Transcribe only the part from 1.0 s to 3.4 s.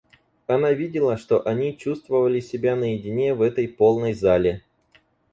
что они чувствовали себя наедине